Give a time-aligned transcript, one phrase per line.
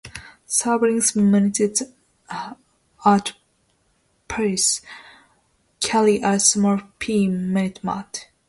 [0.47, 1.77] Sovereigns minted
[3.05, 3.33] at
[4.27, 4.81] Perth
[5.79, 8.17] carry a small 'P' mintmark.